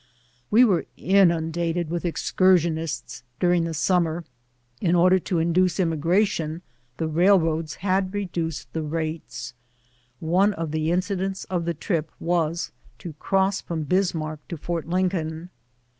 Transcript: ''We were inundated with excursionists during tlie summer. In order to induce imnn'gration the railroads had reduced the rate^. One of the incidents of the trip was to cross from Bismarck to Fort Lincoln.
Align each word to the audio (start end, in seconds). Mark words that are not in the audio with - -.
''We 0.55 0.65
were 0.65 0.87
inundated 0.97 1.91
with 1.91 2.05
excursionists 2.05 3.21
during 3.39 3.65
tlie 3.65 3.75
summer. 3.75 4.23
In 4.81 4.95
order 4.95 5.19
to 5.19 5.37
induce 5.37 5.75
imnn'gration 5.77 6.61
the 6.97 7.07
railroads 7.07 7.75
had 7.85 8.11
reduced 8.11 8.73
the 8.73 8.81
rate^. 8.81 9.53
One 10.19 10.55
of 10.55 10.71
the 10.71 10.89
incidents 10.91 11.43
of 11.51 11.65
the 11.65 11.75
trip 11.75 12.09
was 12.19 12.71
to 12.97 13.13
cross 13.19 13.61
from 13.61 13.83
Bismarck 13.83 14.39
to 14.47 14.57
Fort 14.57 14.87
Lincoln. 14.87 15.51